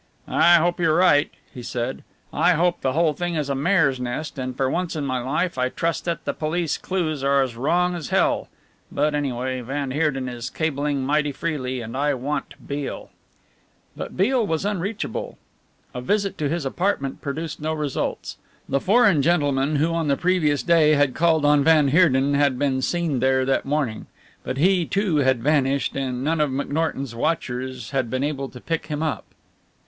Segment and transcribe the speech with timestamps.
[0.27, 2.03] "I hope you're right," he said.
[2.33, 5.59] "I hope the whole thing is a mare's nest and for once in my life
[5.59, 8.49] I trust that the police clues are as wrong as hell.
[8.91, 13.11] But, anyway, van Heerden is cabling mighty freely and I want Beale!"
[13.95, 15.37] But Beale was unreachable.
[15.93, 18.37] A visit to his apartment produced no results.
[18.67, 22.81] The "foreign gentleman" who on the previous day had called on van Heerden had been
[22.81, 24.07] seen there that morning,
[24.43, 28.87] but he, too, had vanished, and none of McNorton's watchers had been able to pick
[28.87, 29.25] him up.